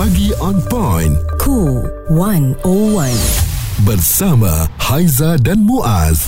[0.00, 1.12] Pagi on point.
[1.36, 2.64] Cool 101.
[3.84, 6.24] Bersama Haiza dan Muaz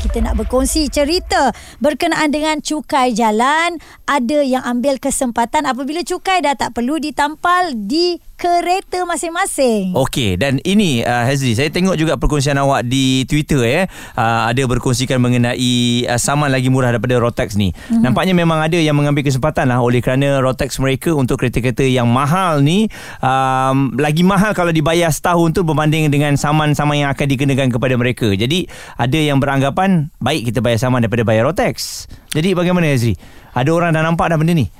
[0.00, 3.82] kita nak berkongsi cerita berkenaan dengan cukai jalan.
[4.08, 9.92] Ada yang ambil kesempatan apabila cukai dah tak perlu ditampal di kereta masing-masing.
[9.92, 13.82] Okey dan ini uh, Hazri saya tengok juga perkongsian awak di Twitter ya.
[14.16, 17.76] Uh, ada berkongsikan mengenai uh, saman lagi murah daripada Rotex ni.
[17.76, 18.00] Mm-hmm.
[18.00, 22.64] Nampaknya memang ada yang mengambil kesempatan lah oleh kerana Rotex mereka untuk kereta-kereta yang mahal
[22.64, 22.88] ni
[23.20, 28.32] um, lagi mahal kalau dibayar setahun tu berbanding dengan saman-saman yang akan dikenakan kepada mereka.
[28.32, 28.64] Jadi
[28.96, 32.08] ada yang beranggapan baik kita bayar saman daripada bayar Rotex.
[32.32, 33.20] Jadi bagaimana Hazri?
[33.52, 34.70] Ada orang dah nampak dah benda ni?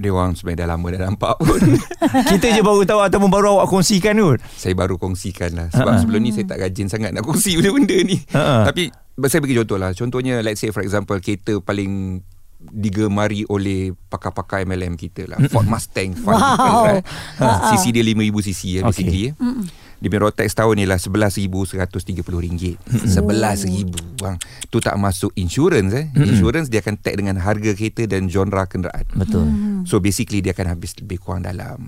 [0.00, 1.60] Dia orang sebenarnya dah lama dah nampak pun.
[2.32, 4.40] Kita je baru tahu ataupun baru awak kongsikan kot.
[4.56, 5.68] Saya baru kongsikan lah.
[5.70, 6.00] Sebab uh-huh.
[6.00, 8.16] sebelum ni saya tak rajin sangat nak kongsi benda-benda ni.
[8.16, 8.64] Uh-huh.
[8.64, 8.88] Tapi
[9.28, 9.90] saya bagi contoh lah.
[9.92, 12.24] Contohnya let's say for example kereta paling
[12.64, 15.36] digemari oleh pakar-pakar MLM kita lah.
[15.52, 16.16] Ford Mustang.
[16.24, 16.88] Wow.
[16.88, 17.04] Right?
[17.36, 17.76] Uh-huh.
[17.76, 19.22] CC dia 5,000 cc ya, basically.
[19.30, 19.36] Okay.
[19.36, 19.83] Ya.
[20.04, 24.36] Dia punya Rotex tahun ni lah RM11,130 RM11,000 bang.
[24.68, 26.12] Tu tak masuk insurance eh.
[26.12, 26.28] Mm-hmm.
[26.28, 29.08] Insurance dia akan tag dengan harga kereta dan genre kenderaan.
[29.16, 29.48] Betul.
[29.48, 29.88] Mm-hmm.
[29.88, 31.80] So basically dia akan habis lebih kurang dalam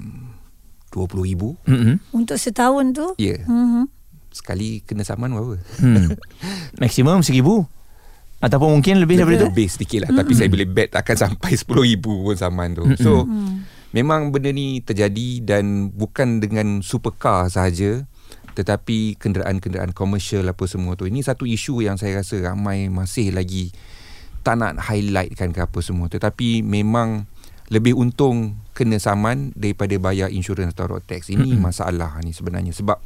[0.96, 1.68] RM20,000.
[1.68, 2.16] Mm-hmm.
[2.16, 3.12] Untuk setahun tu?
[3.20, 3.36] Ya.
[3.36, 3.44] Yeah.
[3.52, 3.84] Mm-hmm.
[4.32, 5.60] Sekali kena saman berapa?
[5.84, 6.16] Hmm.
[6.80, 7.68] Maksimum RM1,000.
[8.40, 9.52] Ataupun mungkin lebih daripada tu?
[9.52, 10.16] Lebih sedikit lah.
[10.16, 10.24] Mm-hmm.
[10.24, 12.88] Tapi saya boleh bet takkan sampai RM10,000 pun saman tu.
[12.88, 13.04] Mm-hmm.
[13.04, 13.28] So...
[13.28, 18.06] Mm-hmm memang benda ni terjadi dan bukan dengan supercar sahaja
[18.56, 21.04] tetapi kenderaan-kenderaan komersial apa semua tu.
[21.04, 23.68] Ini satu isu yang saya rasa ramai masih lagi
[24.40, 26.08] tak nak highlight kan ke apa semua.
[26.08, 27.28] Tetapi memang
[27.68, 31.28] lebih untung kena saman daripada bayar insurans atau road tax.
[31.28, 32.72] Ini masalah ni sebenarnya.
[32.72, 32.96] Sebab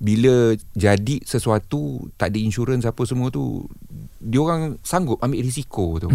[0.00, 3.68] bila jadi sesuatu tak ada insurans apa semua tu
[4.16, 6.08] dia orang sanggup ambil risiko tu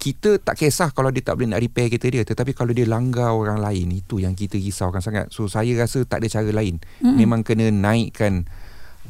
[0.00, 3.36] kita tak kisah kalau dia tak boleh nak repair kereta dia tetapi kalau dia langgar
[3.36, 7.16] orang lain itu yang kita risaukan sangat so saya rasa tak ada cara lain mm-hmm.
[7.20, 8.48] memang kena naikkan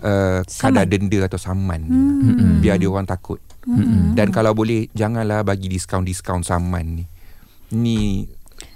[0.02, 2.58] uh, kadar denda atau saman mm-hmm.
[2.58, 3.38] biar dia orang takut
[3.70, 4.18] mm-hmm.
[4.18, 7.04] dan kalau boleh janganlah bagi diskaun-diskaun saman ni
[7.70, 8.26] ni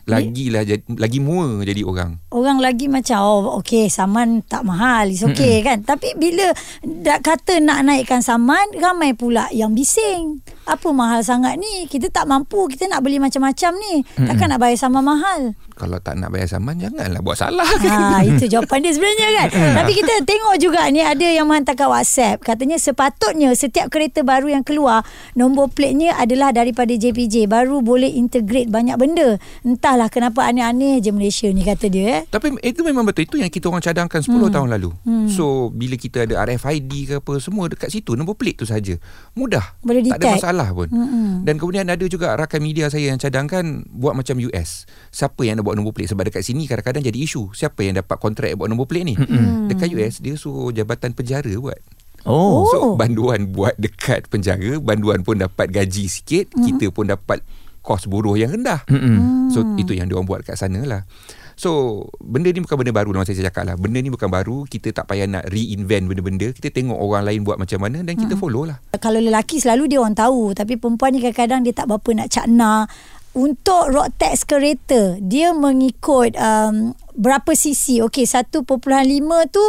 [0.05, 0.69] lagi lah
[1.01, 2.21] lagi mua jadi orang.
[2.29, 5.81] Orang lagi macam oh okey saman tak mahal is okey kan.
[5.81, 6.53] Tapi bila
[6.85, 10.45] dak kata nak naikkan saman ramai pula yang bising.
[10.65, 11.85] Apa mahal sangat ni?
[11.87, 13.95] Kita tak mampu, kita nak beli macam-macam ni.
[14.17, 15.41] Takkan nak bayar saman mahal
[15.75, 17.91] kalau tak nak bayar saman janganlah buat salah kan.
[17.91, 19.49] Ha itu jawapan dia sebenarnya kan.
[19.83, 24.55] Tapi kita tengok juga ni ada yang menghantar kat WhatsApp katanya sepatutnya setiap kereta baru
[24.55, 25.03] yang keluar
[25.35, 29.37] nombor plate-nya adalah daripada JPJ baru boleh integrate banyak benda.
[29.67, 32.21] Entahlah kenapa aneh-aneh je Malaysia ni kata dia eh.
[32.31, 34.53] Tapi itu memang betul itu yang kita orang cadangkan 10 hmm.
[34.55, 34.91] tahun lalu.
[35.03, 35.27] Hmm.
[35.27, 38.95] So bila kita ada RFID ke apa semua dekat situ nombor plate tu saja.
[39.35, 39.75] Mudah.
[39.83, 40.89] Boleh tak ada masalah pun.
[40.93, 41.43] Hmm.
[41.43, 44.87] Dan kemudian ada juga rakan media saya yang cadangkan buat macam US.
[45.11, 48.53] Siapa yang buat nombor plate sebab dekat sini kadang-kadang jadi isu siapa yang dapat kontrak
[48.61, 49.73] buat nombor plate ni hmm.
[49.73, 51.81] dekat US dia suruh jabatan penjara buat
[52.29, 56.65] oh so banduan buat dekat penjara banduan pun dapat gaji sikit hmm.
[56.69, 57.41] kita pun dapat
[57.81, 59.49] kos buruh yang rendah hmm.
[59.49, 61.03] so itu yang dia orang buat kat sana lah
[61.55, 63.75] So benda ni bukan benda baru Dalam saya cakap lah.
[63.79, 66.51] Benda ni bukan baru Kita tak payah nak reinvent benda-benda.
[66.51, 68.83] Kita tengok orang lain buat macam mana Dan kita follow lah.
[68.99, 72.87] Kalau lelaki selalu dia orang tahu Tapi perempuan ni kadang-kadang Dia tak berapa nak cakna
[73.35, 78.07] untuk road tax kereta dia mengikut um, berapa cc?
[78.07, 78.63] Okey 1.5
[79.51, 79.65] tu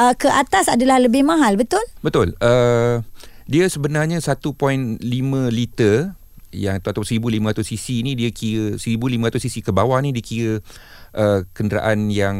[0.00, 1.84] uh, ke atas adalah lebih mahal betul?
[2.00, 2.32] Betul.
[2.40, 3.04] Uh,
[3.44, 5.04] dia sebenarnya 1.5
[5.52, 6.16] liter
[6.50, 10.52] yang atau 1500 cc ni dia kira 1500 cc ke bawah ni dia kira
[11.14, 12.36] uh, kenderaan yang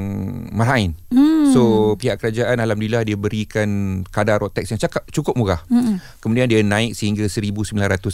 [0.50, 0.94] mahain.
[1.10, 1.50] Hmm.
[1.50, 1.60] So
[1.98, 5.60] pihak kerajaan alhamdulillah dia berikan kadar road tax yang cakap cukup murah.
[5.66, 5.98] Hmm.
[6.22, 8.06] Kemudian dia naik sehingga 1999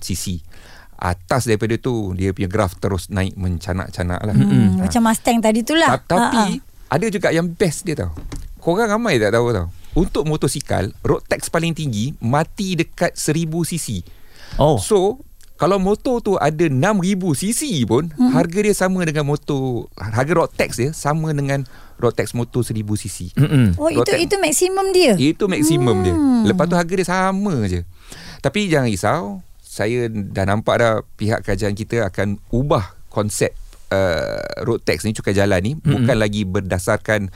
[0.00, 0.24] cc
[1.00, 4.34] atas daripada tu dia punya graf terus naik mencanak-canak lah.
[4.36, 4.84] Hmm, ha.
[4.84, 5.96] Macam Mustang tadi tu lah.
[5.96, 6.92] Tapi Ha-ha.
[6.92, 8.12] ada juga yang best dia tau.
[8.60, 9.72] Korang ramai tak tahu tau.
[9.96, 13.88] Untuk motosikal, road tax paling tinggi mati dekat 1000 cc.
[14.60, 14.76] Oh.
[14.76, 15.24] So,
[15.60, 18.32] kalau motor tu ada 6000 cc pun, hmm.
[18.32, 21.68] harga dia sama dengan motor, harga road tax dia sama dengan
[22.00, 23.36] road tax motor 1000 cc.
[23.36, 23.76] Hmm.
[23.76, 25.12] Oh, road itu tax, itu maksimum dia.
[25.20, 26.04] Itu maksimum hmm.
[26.08, 26.16] dia.
[26.48, 27.84] Lepas tu harga dia sama je.
[28.40, 33.54] Tapi jangan risau, saya dah nampak dah pihak kerajaan kita akan ubah konsep
[33.94, 35.92] uh, road tax ni cukai jalan ni mm-hmm.
[35.94, 37.30] bukan lagi berdasarkan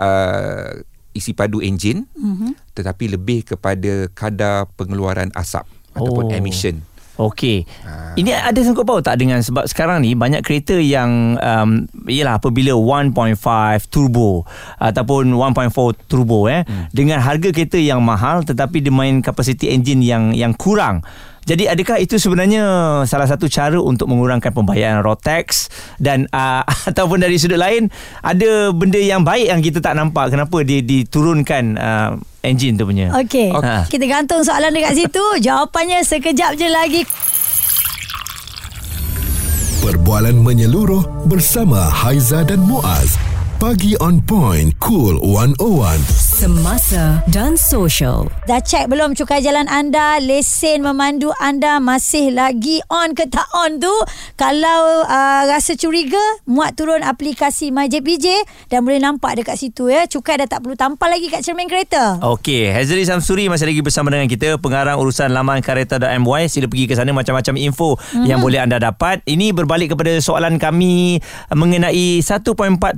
[0.00, 0.80] uh,
[1.12, 2.72] isi padu enjin mm-hmm.
[2.72, 6.04] tetapi lebih kepada kadar pengeluaran asap oh.
[6.04, 6.80] ataupun emission
[7.14, 7.62] Okey.
[8.18, 12.74] Ini ada sangkut paut tak dengan sebab sekarang ni banyak kereta yang um, yalah apabila
[12.74, 13.14] 1.5
[13.86, 14.42] turbo
[14.82, 16.90] ataupun 1.4 turbo eh hmm.
[16.90, 21.06] dengan harga kereta yang mahal tetapi dia main kapasiti enjin yang yang kurang.
[21.44, 22.64] Jadi adakah itu sebenarnya
[23.04, 25.68] salah satu cara untuk mengurangkan pembayaran road tax
[26.00, 27.92] dan uh, ataupun dari sudut lain
[28.24, 32.12] ada benda yang baik yang kita tak nampak kenapa dia diturunkan uh,
[32.44, 33.10] enjin tu punya.
[33.16, 33.50] Okey.
[33.50, 33.88] Ha.
[33.88, 35.24] Kita gantung soalan dekat situ.
[35.40, 37.02] Jawapannya sekejap je lagi.
[39.84, 43.20] Perbualan menyeluruh bersama Haiza dan Muaz.
[43.60, 46.23] Pagi on point, cool 101.
[46.34, 48.26] Semasa dan social.
[48.50, 53.78] Dah check belum cukai jalan anda, lesen memandu anda masih lagi on ke tak on
[53.78, 53.94] tu?
[54.34, 56.18] Kalau uh, rasa curiga,
[56.50, 60.10] muat turun aplikasi MyJPJ dan boleh nampak dekat situ ya.
[60.10, 62.18] Cukai dah tak perlu tampal lagi kat cermin kereta.
[62.18, 66.50] Okey, Hazri Samsuri masih lagi bersama dengan kita, pengarang urusan laman kareta.my.
[66.50, 68.26] Sila pergi ke sana macam-macam info mm-hmm.
[68.26, 69.22] yang boleh anda dapat.
[69.22, 71.22] Ini berbalik kepada soalan kami
[71.54, 72.42] mengenai 1.4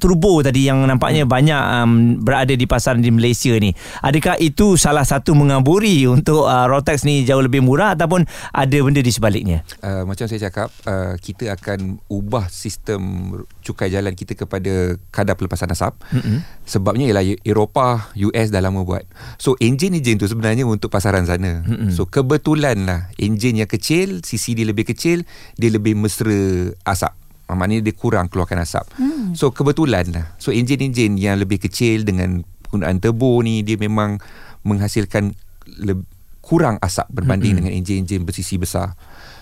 [0.00, 3.72] turbo tadi yang nampaknya banyak um, berada di pasaran di Malaysia ni.
[4.04, 9.00] Adakah itu salah satu mengaburi untuk uh, Rotax ni jauh lebih murah ataupun ada benda
[9.00, 9.64] di sebaliknya?
[9.80, 13.32] Uh, macam saya cakap, uh, kita akan ubah sistem
[13.64, 15.96] cukai jalan kita kepada kadar pelepasan asap.
[16.12, 16.38] Mm-hmm.
[16.66, 19.02] Sebabnya ialah Eropah, US dah lama buat.
[19.40, 21.64] So enjin-enjin tu sebenarnya untuk pasaran sana.
[21.64, 21.90] Mm-hmm.
[21.94, 25.24] So kebetulan lah enjin yang kecil, CC dia lebih kecil,
[25.56, 27.26] dia lebih mesra asap.
[27.46, 28.90] Ah, Maknanya dia kurang keluarkan asap.
[28.98, 29.30] Hmm.
[29.38, 30.34] So kebetulan lah.
[30.42, 34.18] So enjin-enjin yang lebih kecil dengan penggunaan turbo ni dia memang
[34.66, 35.34] menghasilkan
[35.82, 36.06] le-
[36.46, 37.60] kurang asap berbanding hmm.
[37.62, 38.94] dengan enjin-enjin bersisi besar.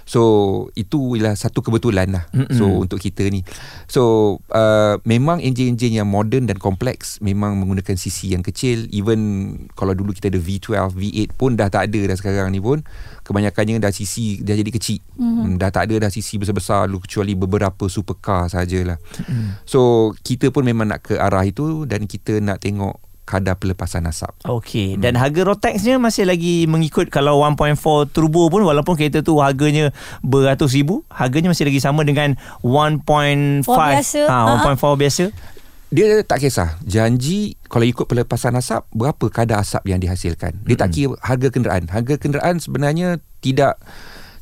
[0.04, 0.22] So
[0.76, 2.24] itu ialah satu kebetulan lah.
[2.32, 2.52] Mm-mm.
[2.54, 3.40] So untuk kita ni.
[3.88, 8.84] So uh, memang enjin-enjin yang moden dan kompleks memang menggunakan CC yang kecil.
[8.92, 12.84] Even kalau dulu kita ada V12, V8 pun dah tak ada dah sekarang ni pun.
[13.24, 15.00] Kebanyakannya dah CC dah jadi kecil.
[15.16, 15.56] Mm-hmm.
[15.56, 19.00] Dah tak ada dah CC besar-besar dulu kecuali beberapa supercar sajalah.
[19.00, 19.64] Mm-hmm.
[19.64, 24.32] So kita pun memang nak ke arah itu dan kita nak tengok kadar pelepasan asap.
[24.44, 27.80] Okey, dan harga Rotaxnya masih lagi mengikut kalau 1.4
[28.12, 29.90] turbo pun walaupun kereta tu harganya
[30.20, 34.20] beratus ribu, harganya masih lagi sama dengan 1.5 biasa.
[34.28, 34.76] ha, Ha-ha.
[34.76, 35.24] 1.4 biasa.
[35.94, 40.90] Dia tak kisah Janji Kalau ikut pelepasan asap Berapa kadar asap yang dihasilkan Dia tak
[40.90, 43.78] kira harga kenderaan Harga kenderaan sebenarnya Tidak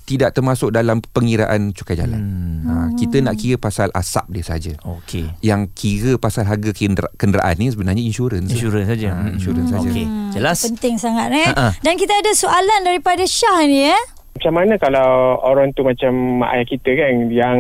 [0.03, 2.19] tidak termasuk dalam pengiraan cukai jalan.
[2.19, 2.61] Hmm.
[2.63, 4.73] Ha, kita nak kira pasal asap dia saja.
[4.83, 5.31] Okey.
[5.41, 8.47] Yang kira pasal harga kendera- kenderaan ni sebenarnya insurans.
[8.47, 9.09] Insurans saja.
[9.13, 9.75] Ha, insurans Hmm.
[9.79, 9.89] saja.
[9.89, 10.59] Okey, jelas.
[10.65, 11.49] Penting sangat eh.
[11.49, 11.75] Ha-ha.
[11.79, 14.03] Dan kita ada soalan daripada Syah ni eh.
[14.33, 15.09] Macam mana kalau
[15.39, 17.59] orang tu macam mak ayah kita kan yang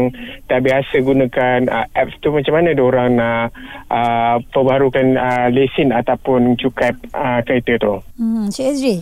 [0.48, 3.52] tak biasa gunakan uh, apps tu macam mana dia orang nak
[3.86, 7.94] uh, perbaharukan uh, lesen ataupun cukai uh, kereta tu?
[8.16, 8.96] Hmm, Cik Ezri.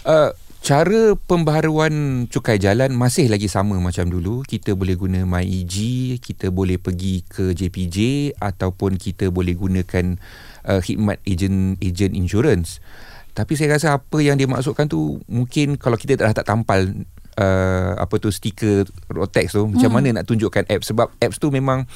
[0.00, 0.30] Uh,
[0.60, 4.44] cara pembaharuan cukai jalan masih lagi sama macam dulu.
[4.44, 5.76] Kita boleh guna MyEG,
[6.20, 10.20] kita boleh pergi ke JPJ ataupun kita boleh gunakan
[10.68, 12.84] uh, khidmat ejen ejen insurans.
[13.32, 16.92] Tapi saya rasa apa yang dia maksudkan tu mungkin kalau kita dah tak tampal
[17.40, 21.88] uh, apa tu stiker Rotex tu macam mana nak tunjukkan apps sebab apps tu memang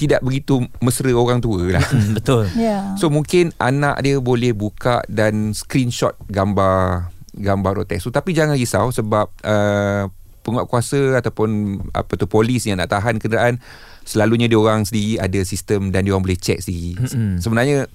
[0.00, 1.84] tidak begitu mesra orang tua lah.
[1.84, 2.48] Hmm, betul.
[2.56, 2.96] Ya.
[2.96, 8.92] So mungkin anak dia boleh buka dan screenshot gambar gambar road tu tapi jangan risau
[8.92, 10.04] sebab uh,
[10.40, 13.60] penguatkuasa ataupun apa tu polis yang nak tahan kenderaan
[14.08, 16.96] selalunya dia orang sendiri ada sistem dan dia orang boleh check sendiri.
[16.96, 17.38] Mm-mm.
[17.38, 17.86] Sebenarnya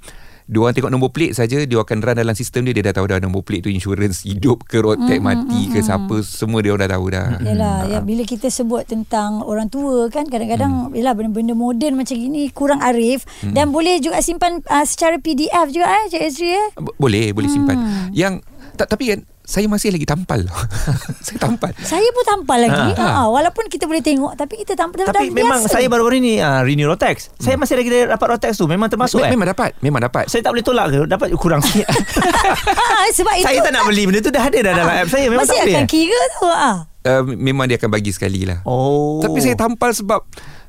[0.46, 3.10] dia orang tengok nombor plate saja dia akan run dalam sistem dia dia dah tahu
[3.10, 6.86] dah nombor plate tu insurans hidup ke road tax mati ke siapa semua dia orang
[6.86, 7.28] dah tahu dah.
[7.42, 11.02] Yalah, ya, bila kita sebut tentang orang tua kan kadang-kadang hmm.
[11.02, 13.58] yalah benda-benda moden macam gini kurang arif hmm.
[13.58, 16.68] dan boleh juga simpan uh, secara PDF juga eh Cik Ezri eh.
[17.02, 17.78] Boleh boleh simpan.
[18.14, 18.46] Yang
[18.78, 20.42] tak tapi kan saya masih lagi tampal.
[21.26, 21.70] saya tampal.
[21.78, 22.98] Saya pun tampal lagi.
[22.98, 23.06] Ha.
[23.22, 23.22] Ha.
[23.30, 25.78] walaupun kita boleh tengok tapi kita tampal Tapi dah memang biasa.
[25.78, 27.30] saya baru-baru ni uh, renew Rotex.
[27.38, 28.66] Saya masih lagi dapat Rotex tu.
[28.66, 29.32] Memang termasuk Me- eh.
[29.32, 30.26] Memang dapat, memang dapat.
[30.28, 31.00] Saya tak boleh tolak ke?
[31.06, 31.86] Dapat kurang sikit.
[31.86, 35.26] ha, sebab itu saya tak nak beli benda tu dah ada dah dalam app saya.
[35.30, 35.76] Memang masih tak boleh.
[35.78, 35.90] akan eh?
[35.94, 36.72] kira tu ha.
[37.06, 38.66] Uh, memang dia akan bagi sekali lah.
[38.66, 39.22] Oh.
[39.22, 40.26] Tapi saya tampal sebab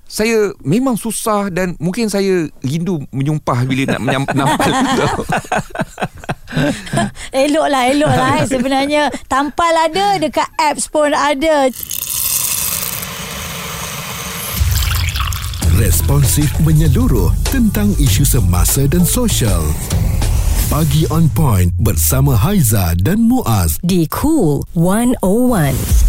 [0.06, 4.70] saya memang susah dan mungkin saya rindu menyumpah bila nak menyam- nampal.
[7.36, 8.44] Elok lah Elok lah eh.
[8.48, 11.68] Sebenarnya Tampal ada Dekat apps pun ada
[15.76, 19.60] Responsif menyeluruh tentang isu semasa dan sosial.
[20.72, 23.76] Pagi on point bersama Haiza dan Muaz.
[23.84, 26.05] Di Cool 101.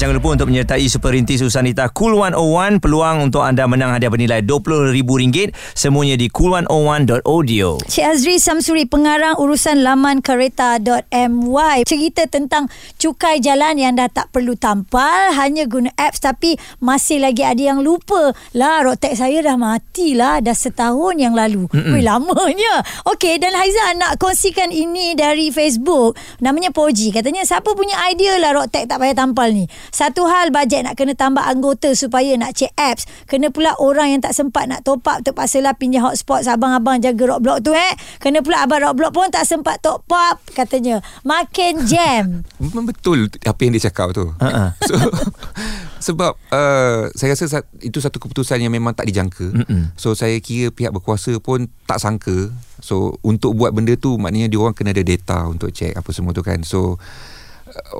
[0.00, 5.52] Jangan lupa untuk menyertai Superintis Susanita Cool 101 peluang untuk anda menang hadiah bernilai RM20,000
[5.76, 7.84] semuanya di cool101.audio.
[7.84, 14.56] Cik Azri Samsuri pengarang urusan laman kereta.my cerita tentang cukai jalan yang dah tak perlu
[14.56, 18.32] tampal hanya guna apps tapi masih lagi ada yang lupa.
[18.56, 21.68] Lah tax saya dah mati lah dah setahun yang lalu.
[21.76, 23.04] Wih lamanya.
[23.04, 26.16] Okey dan Haiza nak kongsikan ini dari Facebook.
[26.40, 27.12] Namanya Poji.
[27.12, 31.14] Katanya siapa punya idea lah tax tak payah tampal ni satu hal bajet nak kena
[31.14, 35.20] tambah anggota supaya nak check apps kena pula orang yang tak sempat nak top up
[35.20, 39.78] terpaksalah pinjam hotspot abang-abang jaga roadblock tu eh kena pula abang roadblock pun tak sempat
[39.78, 44.28] top up katanya makin jam Memang betul apa yang dia cakap tu.
[44.36, 44.76] Ha-ha.
[44.88, 44.94] So
[46.12, 49.52] sebab uh, saya rasa sa- itu satu keputusan yang memang tak dijangka.
[49.52, 49.92] Mm-mm.
[49.96, 52.52] So saya kira pihak berkuasa pun tak sangka.
[52.80, 56.32] So untuk buat benda tu maknanya dia orang kena ada data untuk check apa semua
[56.32, 56.60] tu kan.
[56.62, 56.96] So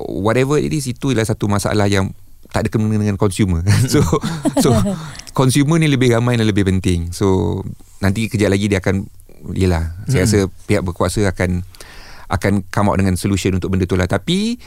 [0.08, 2.12] whatever it is itu adalah satu masalah yang
[2.50, 3.62] tak ada kena dengan consumer.
[3.92, 4.02] so
[4.58, 4.75] so
[5.32, 7.14] consumer ni lebih ramai dan lebih penting.
[7.14, 7.60] So
[8.02, 9.06] nanti kejap lagi dia akan
[9.56, 11.64] yalah saya rasa pihak berkuasa akan
[12.30, 14.60] akan come out dengan solution untuk benda tu lah tapi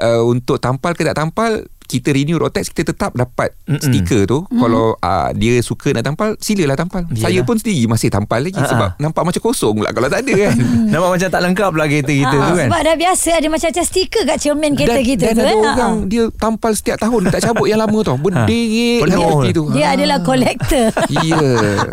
[0.00, 3.78] uh, untuk tampal ke tak tampal kita renew road tax kita tetap dapat Mm-mm.
[3.78, 4.56] stiker tu mm.
[4.56, 7.20] kalau uh, dia suka nak tampal silalah tampal Yalah.
[7.20, 8.98] saya pun sendiri masih tampal lagi Ah, sebab ah.
[8.98, 10.54] nampak macam kosong pula kalau tak ada kan
[10.92, 12.66] Nampak macam tak lengkap lah kereta kita Ha, tu kan.
[12.66, 15.54] sebab dah biasa ada macam-macam stiker kat cermin kereta dan, kita dan tu ada eh.
[15.54, 16.06] Ha, orang ha.
[16.06, 19.20] dia tampal setiap tahun dia tak cabut yang lama tau berderet Penuh.
[19.20, 19.92] lagi tu dia Ah.
[19.92, 21.40] adalah kolektor ya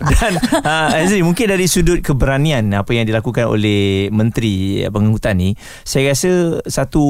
[0.02, 6.12] Dan uh, Azri mungkin dari sudut keberanian apa yang dilakukan oleh Menteri Pengangkutan ni saya
[6.12, 6.32] rasa
[6.64, 7.04] satu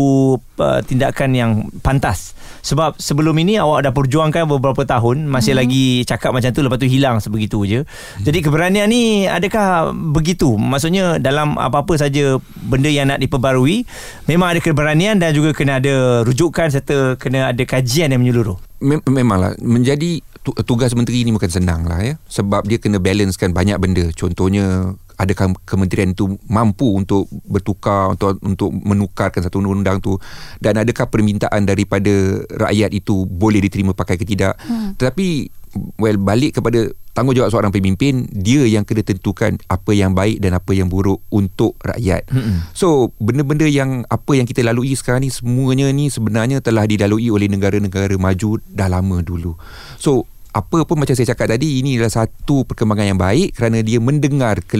[0.57, 5.61] uh, tindakan yang pantas sebab sebelum ini awak dah perjuangkan beberapa tahun masih hmm.
[5.61, 7.79] lagi cakap macam tu lepas tu hilang sebegitu je.
[8.21, 10.55] Jadi keberanian ni adakah begitu?
[10.55, 13.83] Maksudnya dalam apa-apa saja benda yang nak diperbarui
[14.29, 18.57] memang ada keberanian dan juga kena ada rujukan serta kena ada kajian yang menyeluruh.
[18.81, 23.53] Mem- memanglah menjadi tu- tugas menteri ni bukan senang lah ya sebab dia kena balancekan
[23.53, 30.17] banyak benda contohnya adakah kementerian itu mampu untuk bertukar untuk untuk menukarkan satu undang-undang tu
[30.57, 34.97] dan adakah permintaan daripada rakyat itu boleh diterima pakai ke tidak hmm.
[34.97, 35.53] tetapi
[36.01, 40.71] well balik kepada tanggungjawab seorang pemimpin dia yang kena tentukan apa yang baik dan apa
[40.71, 42.71] yang buruk untuk rakyat Mm-mm.
[42.71, 47.51] So benda-benda yang apa yang kita lalui sekarang ni semuanya ni sebenarnya telah dilalui oleh
[47.51, 49.59] negara-negara maju dah lama dulu.
[49.99, 54.03] So apa pun macam saya cakap tadi ini adalah satu perkembangan yang baik kerana dia
[54.03, 54.79] mendengar keluhan